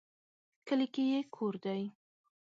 کلي 0.67 0.87
کې 0.93 1.03
یې 1.11 1.19
کور 1.35 1.53
دی 1.63 1.83